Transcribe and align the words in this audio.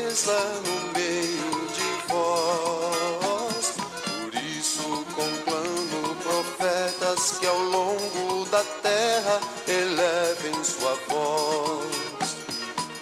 presença 0.00 0.32
no 0.64 0.98
meio 0.98 1.68
de 1.74 2.12
vós. 2.12 3.74
Por 4.22 4.34
isso 4.34 5.04
conclamo 5.14 6.16
profetas 6.16 7.38
que 7.38 7.46
ao 7.46 7.58
longo 7.58 8.46
da 8.46 8.64
terra 8.82 9.40
elevem 9.68 10.64
sua 10.64 10.94
voz. 11.08 12.36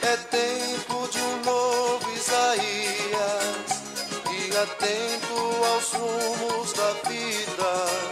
É 0.02 0.16
tempo 0.16 1.08
de 1.10 1.19
um 1.20 1.42
novo 1.45 2.12
Isaías 2.16 3.83
e 4.30 4.56
atento 4.56 5.64
aos 5.64 5.92
rumos 5.92 6.72
da 6.72 6.92
vida. 7.08 8.08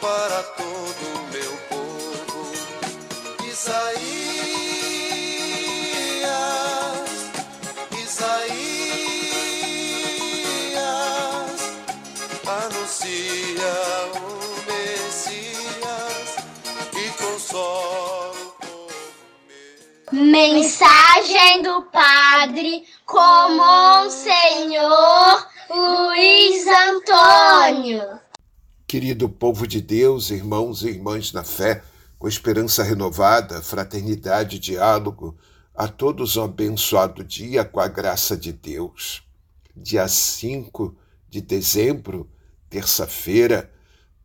Para 0.00 0.42
todo 0.42 0.81
anuncia 13.22 13.72
o 14.20 14.26
Messias 14.66 16.36
e 16.92 17.10
consola 17.22 18.32
o 18.32 18.52
povo 18.60 18.88
meu. 20.10 20.24
Mensagem 20.26 21.62
do 21.62 21.82
Padre 21.82 22.84
com 23.06 23.56
Monsenhor 23.56 25.46
Luiz 25.70 26.66
Antônio. 26.66 28.20
Querido 28.86 29.28
povo 29.28 29.66
de 29.66 29.80
Deus, 29.80 30.30
irmãos 30.30 30.82
e 30.82 30.88
irmãs 30.88 31.32
na 31.32 31.44
fé, 31.44 31.82
com 32.18 32.28
esperança 32.28 32.82
renovada, 32.82 33.62
fraternidade 33.62 34.56
e 34.56 34.58
diálogo, 34.58 35.36
a 35.74 35.88
todos 35.88 36.36
um 36.36 36.44
abençoado 36.44 37.24
dia 37.24 37.64
com 37.64 37.80
a 37.80 37.88
graça 37.88 38.36
de 38.36 38.52
Deus. 38.52 39.22
Dia 39.74 40.06
5 40.06 40.94
de 41.30 41.40
dezembro, 41.40 42.28
terça-feira, 42.72 43.70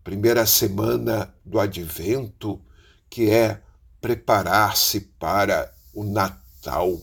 primeira 0.06 0.45
semana 0.45 1.36
do 1.44 1.59
Advento, 1.59 2.62
que 3.09 3.30
é 3.30 3.62
preparar-se 4.00 5.02
para 5.20 5.76
o 5.94 6.02
Natal. 6.06 6.98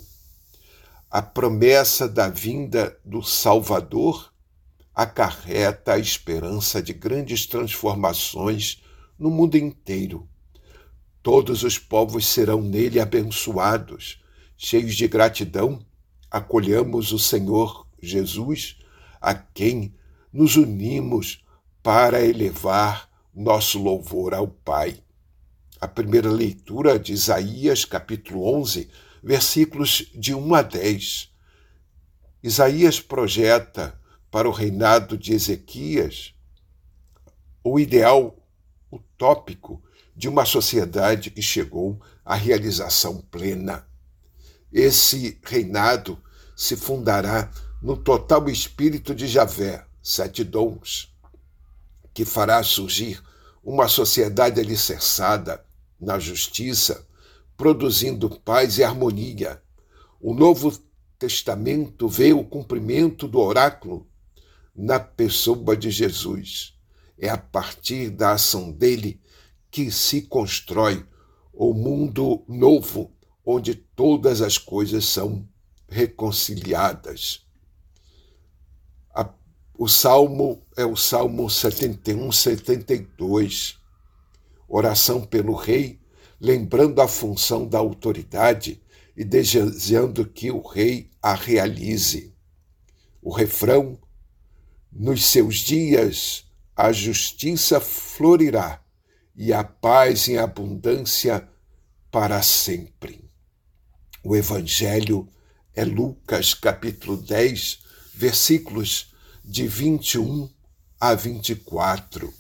A 1.11 1.20
promessa 1.20 2.09
da 2.09 2.31
vinda 2.31 2.98
do 3.05 3.22
Salvador 3.22 4.33
acarreta 4.95 5.92
a 5.92 5.98
esperança 5.98 6.83
de 6.83 6.95
grandes 6.95 7.45
transformações 7.45 8.83
no 9.19 9.28
mundo 9.28 9.59
inteiro. 9.59 10.27
Todos 11.22 11.62
os 11.62 11.78
povos 11.78 12.27
serão 12.27 12.62
nele 12.62 12.98
abençoados. 12.98 14.25
Cheios 14.56 14.95
de 14.95 15.06
gratidão, 15.06 15.84
acolhamos 16.31 17.12
o 17.12 17.19
Senhor 17.19 17.87
Jesus, 18.00 18.78
a 19.20 19.34
quem 19.34 19.95
nos 20.34 20.56
unimos 20.56 21.44
para 21.80 22.20
elevar 22.20 23.08
nosso 23.32 23.80
louvor 23.80 24.34
ao 24.34 24.48
Pai. 24.48 24.98
A 25.80 25.86
primeira 25.86 26.28
leitura 26.28 26.98
de 26.98 27.12
Isaías, 27.12 27.84
capítulo 27.84 28.44
11, 28.44 28.91
versículos 29.22 30.10
de 30.12 30.34
1 30.34 30.54
a 30.56 30.62
10. 30.62 31.31
Isaías 32.42 32.98
projeta 33.00 33.97
para 34.28 34.48
o 34.48 34.53
reinado 34.53 35.16
de 35.16 35.32
Ezequias 35.32 36.34
o 37.62 37.78
ideal 37.78 38.36
utópico 38.91 39.80
de 40.16 40.28
uma 40.28 40.44
sociedade 40.44 41.30
que 41.30 41.42
chegou 41.42 42.00
à 42.25 42.34
realização 42.34 43.20
plena. 43.30 43.86
Esse 44.72 45.38
reinado 45.44 46.20
se 46.56 46.76
fundará 46.76 47.53
no 47.80 47.97
total 47.97 48.48
espírito 48.50 49.14
de 49.14 49.28
Javé, 49.28 49.86
sete 50.04 50.44
dons, 50.44 51.10
que 52.12 52.26
fará 52.26 52.62
surgir 52.62 53.22
uma 53.65 53.88
sociedade 53.88 54.60
alicerçada 54.60 55.65
na 55.98 56.19
justiça, 56.19 57.06
produzindo 57.56 58.28
paz 58.28 58.76
e 58.76 58.84
harmonia. 58.84 59.62
O 60.20 60.34
Novo 60.34 60.78
Testamento 61.19 62.06
vê 62.06 62.34
o 62.34 62.44
cumprimento 62.44 63.26
do 63.26 63.41
oráculo 63.41 64.06
na 64.76 65.00
pessoa 65.00 65.75
de 65.75 65.91
Jesus. 65.91 66.75
É 67.19 67.31
a 67.31 67.38
partir 67.38 68.10
da 68.10 68.32
ação 68.32 68.71
dele 68.71 69.19
que 69.71 69.91
se 69.91 70.22
constrói 70.22 71.06
o 71.50 71.72
mundo 71.72 72.44
novo, 72.47 73.10
onde 73.47 73.75
todas 73.75 74.42
as 74.42 74.59
coisas 74.59 75.06
são 75.06 75.48
reconciliadas. 75.88 77.44
O 79.76 79.88
salmo 79.88 80.64
é 80.76 80.86
o 80.86 80.94
Salmo 80.94 81.50
71, 81.50 82.30
72. 82.30 83.76
Oração 84.68 85.22
pelo 85.22 85.52
rei, 85.52 86.00
lembrando 86.40 87.02
a 87.02 87.08
função 87.08 87.66
da 87.66 87.78
autoridade 87.78 88.80
e 89.16 89.24
desejando 89.24 90.26
que 90.26 90.48
o 90.48 90.60
rei 90.60 91.10
a 91.20 91.34
realize. 91.34 92.32
O 93.20 93.32
refrão 93.32 93.98
nos 94.92 95.24
seus 95.24 95.56
dias 95.56 96.44
a 96.76 96.92
justiça 96.92 97.80
florirá 97.80 98.80
e 99.34 99.52
a 99.52 99.64
paz 99.64 100.28
em 100.28 100.38
abundância 100.38 101.48
para 102.12 102.41
sempre. 102.42 103.28
O 104.22 104.36
Evangelho 104.36 105.28
é 105.74 105.84
Lucas 105.84 106.54
capítulo 106.54 107.16
10, 107.16 107.80
versículos 108.14 109.13
de 109.44 109.66
21 109.66 110.49
a 110.99 111.15
24. 111.15 112.32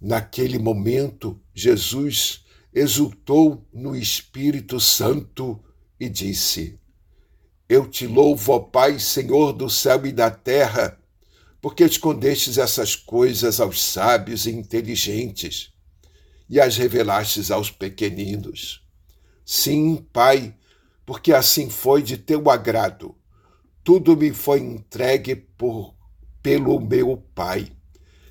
Naquele 0.00 0.58
momento, 0.58 1.38
Jesus 1.54 2.44
exultou 2.72 3.66
no 3.72 3.94
Espírito 3.94 4.80
Santo 4.80 5.62
e 6.00 6.08
disse: 6.08 6.78
Eu 7.68 7.86
te 7.88 8.06
louvo, 8.06 8.52
ó 8.52 8.58
Pai, 8.58 8.98
Senhor 8.98 9.52
do 9.52 9.68
céu 9.68 10.06
e 10.06 10.12
da 10.12 10.30
terra 10.30 10.98
porque 11.66 11.82
escondestes 11.82 12.58
essas 12.58 12.94
coisas 12.94 13.58
aos 13.58 13.82
sábios 13.82 14.46
e 14.46 14.52
inteligentes 14.52 15.72
e 16.48 16.60
as 16.60 16.76
revelastes 16.76 17.50
aos 17.50 17.72
pequeninos. 17.72 18.86
Sim, 19.44 20.06
Pai, 20.12 20.54
porque 21.04 21.32
assim 21.32 21.68
foi 21.68 22.04
de 22.04 22.18
teu 22.18 22.48
agrado. 22.48 23.16
Tudo 23.82 24.16
me 24.16 24.32
foi 24.32 24.60
entregue 24.60 25.34
por, 25.34 25.95
pelo 26.46 26.78
meu 26.78 27.16
Pai. 27.34 27.72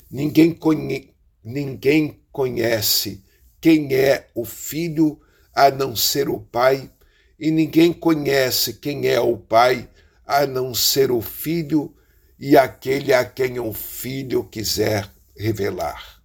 Ninguém, 0.09 0.53
conhe, 0.53 1.13
ninguém 1.43 2.23
conhece 2.31 3.21
quem 3.59 3.93
é 3.93 4.29
o 4.33 4.45
Filho 4.45 5.19
a 5.53 5.69
não 5.69 5.97
ser 5.97 6.29
o 6.29 6.39
Pai, 6.39 6.89
e 7.37 7.51
ninguém 7.51 7.91
conhece 7.91 8.75
quem 8.75 9.05
é 9.05 9.19
o 9.19 9.37
Pai 9.37 9.89
a 10.25 10.47
não 10.47 10.73
ser 10.73 11.11
o 11.11 11.19
Filho 11.21 11.93
e 12.39 12.55
aquele 12.55 13.13
a 13.13 13.25
quem 13.25 13.59
o 13.59 13.73
Filho 13.73 14.45
quiser 14.45 15.11
revelar. 15.35 16.23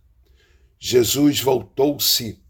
Jesus 0.78 1.40
voltou-se 1.40 2.40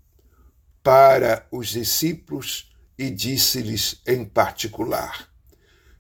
para 0.82 1.48
os 1.50 1.68
discípulos 1.68 2.70
e 2.98 3.08
disse-lhes 3.08 4.02
em 4.06 4.22
particular: 4.22 5.30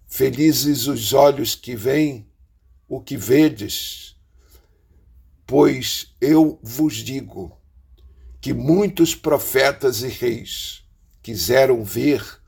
Felizes 0.06 0.86
os 0.86 1.14
olhos 1.14 1.54
que 1.54 1.74
veem 1.74 2.29
o 2.90 3.00
que 3.00 3.16
vedes, 3.16 4.16
pois 5.46 6.12
eu 6.20 6.58
vos 6.60 6.96
digo 6.96 7.56
que 8.40 8.52
muitos 8.52 9.14
profetas 9.14 10.02
e 10.02 10.08
reis 10.08 10.84
quiseram 11.22 11.84
ver 11.84 12.42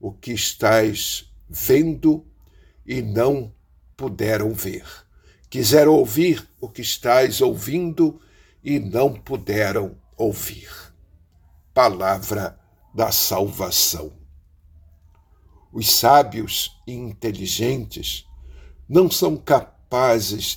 o 0.00 0.12
que 0.12 0.32
estáis 0.32 1.32
vendo 1.48 2.26
e 2.84 3.00
não 3.02 3.54
puderam 3.96 4.52
ver. 4.52 4.84
Quiseram 5.48 5.92
ouvir 5.92 6.44
o 6.60 6.68
que 6.68 6.82
estás 6.82 7.40
ouvindo 7.40 8.20
e 8.64 8.80
não 8.80 9.14
puderam 9.14 9.96
ouvir. 10.16 10.72
Palavra 11.72 12.58
da 12.92 13.12
salvação. 13.12 14.12
Os 15.72 15.88
sábios 15.88 16.82
e 16.84 16.94
inteligentes 16.94 18.26
não 18.88 19.08
são 19.08 19.36
capazes 19.36 19.73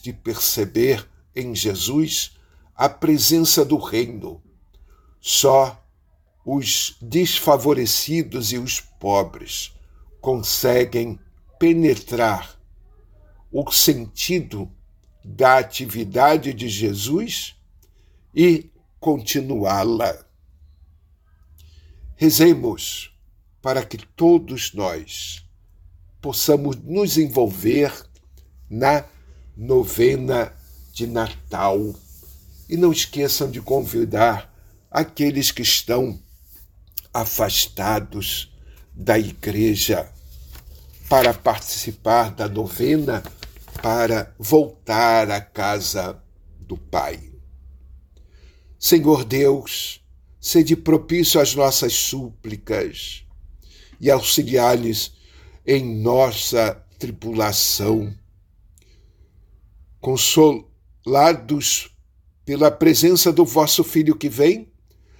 de 0.01 0.11
perceber 0.11 1.07
em 1.35 1.53
Jesus 1.53 2.37
a 2.75 2.89
presença 2.89 3.63
do 3.63 3.77
reino. 3.77 4.41
Só 5.19 5.83
os 6.45 6.95
desfavorecidos 7.01 8.51
e 8.51 8.57
os 8.57 8.79
pobres 8.79 9.73
conseguem 10.21 11.19
penetrar 11.59 12.57
o 13.51 13.71
sentido 13.71 14.71
da 15.23 15.57
atividade 15.57 16.53
de 16.53 16.69
Jesus 16.69 17.55
e 18.33 18.69
continuá-la. 18.99 20.25
Rezemos 22.15 23.13
para 23.61 23.85
que 23.85 23.97
todos 23.97 24.73
nós 24.73 25.45
possamos 26.21 26.75
nos 26.77 27.17
envolver 27.17 27.93
na 28.69 29.05
novena 29.57 30.53
de 30.93 31.07
Natal. 31.07 31.95
E 32.69 32.77
não 32.77 32.91
esqueçam 32.91 33.49
de 33.49 33.61
convidar 33.61 34.53
aqueles 34.91 35.51
que 35.51 35.61
estão 35.61 36.19
afastados 37.13 38.53
da 38.93 39.17
igreja 39.17 40.11
para 41.09 41.33
participar 41.33 42.31
da 42.31 42.47
novena, 42.47 43.23
para 43.81 44.33
voltar 44.37 45.31
à 45.31 45.39
casa 45.39 46.21
do 46.59 46.77
Pai. 46.77 47.31
Senhor 48.77 49.23
Deus, 49.23 50.01
sede 50.39 50.75
propício 50.75 51.39
às 51.39 51.55
nossas 51.55 51.93
súplicas 51.93 53.23
e 53.99 54.11
auxiliar-lhes 54.11 55.13
em 55.65 55.83
nossa 56.01 56.73
tribulação. 56.99 58.13
Consolados 60.07 61.91
pela 62.45 62.71
presença 62.71 63.29
do 63.29 63.43
vosso 63.43 63.83
Filho 63.83 64.15
que 64.15 64.29
vem, 64.29 64.71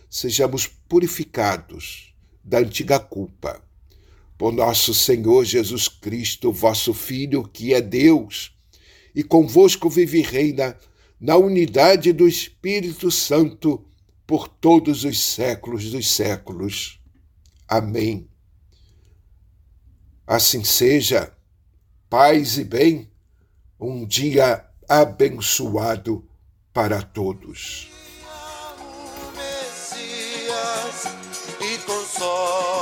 sejamos 0.09 0.65
purificados 0.65 2.15
da 2.41 2.59
antiga 2.59 2.97
culpa. 2.97 3.61
Por 4.37 4.53
nosso 4.53 4.93
Senhor 4.93 5.43
Jesus 5.43 5.89
Cristo, 5.89 6.53
vosso 6.53 6.93
Filho, 6.93 7.43
que 7.43 7.73
é 7.73 7.81
Deus, 7.81 8.57
e 9.13 9.25
convosco 9.25 9.89
vive 9.89 10.19
e 10.19 10.21
reina 10.21 10.77
na 11.19 11.35
unidade 11.35 12.13
do 12.13 12.25
Espírito 12.25 13.11
Santo 13.11 13.85
por 14.25 14.47
todos 14.47 15.03
os 15.03 15.21
séculos 15.21 15.91
dos 15.91 16.09
séculos. 16.09 16.97
Amém. 17.67 18.29
Assim 20.25 20.63
seja, 20.63 21.35
paz 22.09 22.57
e 22.57 22.63
bem, 22.63 23.11
um 23.77 24.05
dia 24.05 24.66
abençoado 24.87 26.23
para 26.73 27.01
todos. 27.01 27.89
Messias 29.35 31.03
e 31.59 31.77
consola 31.79 32.77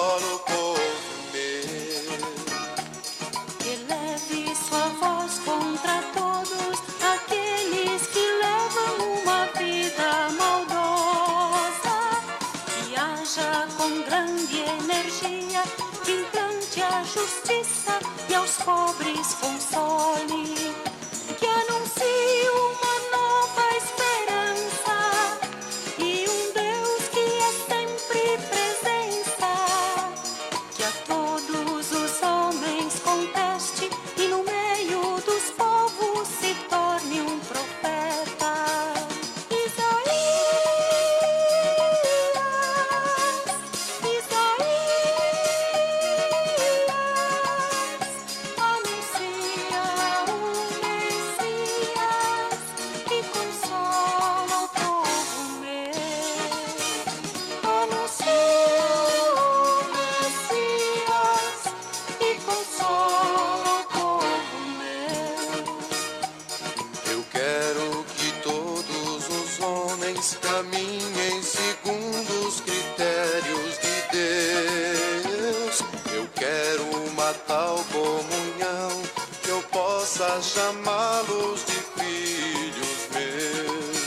caminhem 70.46 71.42
segundo 71.42 72.48
os 72.48 72.62
critérios 72.62 73.80
de 73.80 73.96
Deus. 74.12 75.84
Eu 76.14 76.28
quero 76.36 76.84
uma 77.10 77.34
tal 77.48 77.84
comunhão 77.92 79.02
que 79.42 79.50
eu 79.50 79.62
possa 79.64 80.40
chamá-los 80.42 81.66
de 81.66 81.80
filhos 81.98 83.10
meus. 83.14 83.98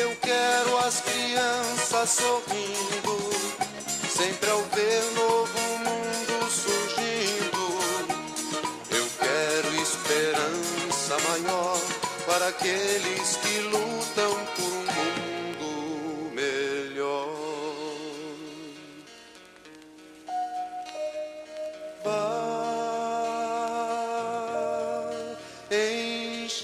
Eu 0.00 0.16
quero 0.22 0.78
as 0.78 1.00
crianças 1.00 2.10
sorrindo, 2.10 3.30
sempre 4.08 4.50
ao 4.50 4.62
ver 4.62 5.02
novo 5.16 5.63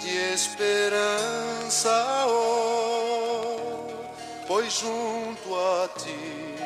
de 0.02 0.34
esperança, 0.34 2.26
oh, 2.26 3.86
pois 4.46 4.70
junto 4.70 5.56
a 5.56 5.88
ti 5.88 6.56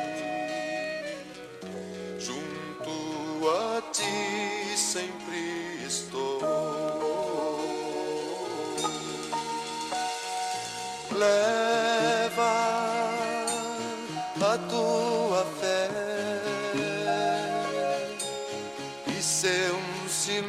junto 2.19 3.49
a 3.49 3.81
ti 3.93 4.77
sempre 4.77 5.85
estou. 5.87 6.41
Leva 11.13 11.88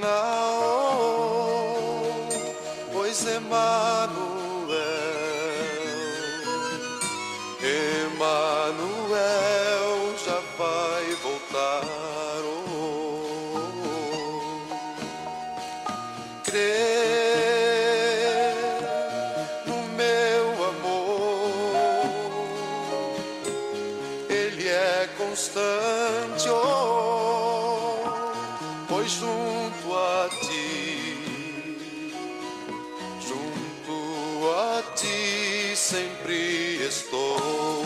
um 0.04 0.39
junto 29.20 29.98
a 29.98 30.30
ti, 30.30 31.18
junto 33.20 34.56
a 34.56 34.82
ti 34.96 35.76
sempre 35.76 36.86
estou. 36.88 37.79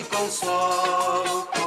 me 0.00 0.06
consolo 0.08 1.59